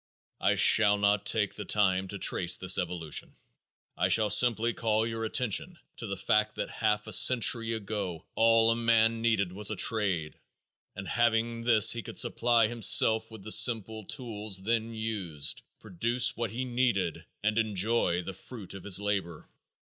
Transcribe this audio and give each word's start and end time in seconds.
I 0.39 0.55
shall 0.55 0.97
not 0.97 1.27
take 1.27 1.53
the 1.53 1.63
time 1.63 2.07
to 2.07 2.17
trace 2.17 2.57
this 2.57 2.79
evolution. 2.79 3.35
I 3.95 4.09
shall 4.09 4.31
simply 4.31 4.73
call 4.73 5.05
your 5.05 5.23
attention 5.25 5.77
to 5.97 6.07
the 6.07 6.17
fact 6.17 6.55
that 6.55 6.71
half 6.71 7.05
a 7.05 7.13
century 7.13 7.73
ago 7.73 8.25
all 8.33 8.71
a 8.71 8.75
man 8.75 9.21
needed 9.21 9.51
was 9.51 9.69
a 9.69 9.75
trade 9.75 10.39
and 10.95 11.07
having 11.07 11.61
this 11.65 11.91
he 11.91 12.01
could 12.01 12.17
supply 12.17 12.65
himself 12.65 13.29
with 13.29 13.43
the 13.43 13.51
simple 13.51 14.03
tools 14.03 14.63
then 14.63 14.91
used, 14.91 15.61
produce 15.79 16.35
what 16.35 16.49
he 16.49 16.65
needed 16.65 17.23
and 17.43 17.59
enjoy 17.59 18.23
the 18.23 18.33
fruit 18.33 18.73
of 18.73 18.85
his 18.85 18.99
labor. 18.99 19.47